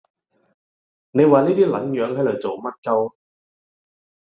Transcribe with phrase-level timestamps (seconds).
[1.11, 1.59] 你話呢啲
[1.93, 2.73] 人喺度做乜